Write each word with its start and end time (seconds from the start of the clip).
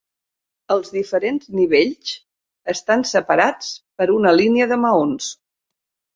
Els 0.75 0.87
diferents 0.93 1.51
nivells 1.59 2.13
estan 2.75 3.05
separats 3.11 3.69
per 4.01 4.09
una 4.17 4.35
línia 4.41 4.69
de 4.75 4.81
maons. 4.89 5.31